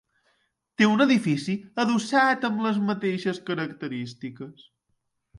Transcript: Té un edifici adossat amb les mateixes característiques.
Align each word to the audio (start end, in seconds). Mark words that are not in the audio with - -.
Té 0.81 0.85
un 0.91 1.03
edifici 1.03 1.53
adossat 1.83 2.47
amb 2.49 2.63
les 2.67 2.79
mateixes 2.87 3.41
característiques. 3.51 4.65